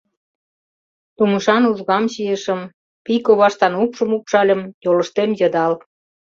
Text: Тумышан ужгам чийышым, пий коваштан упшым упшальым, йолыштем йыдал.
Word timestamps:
Тумышан 1.15 1.63
ужгам 1.71 2.03
чийышым, 2.13 2.61
пий 3.03 3.19
коваштан 3.25 3.73
упшым 3.83 4.09
упшальым, 4.17 4.61
йолыштем 4.83 5.29
йыдал. 5.39 5.73